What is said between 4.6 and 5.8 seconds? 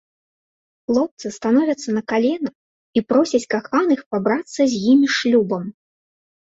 з імі шлюбам!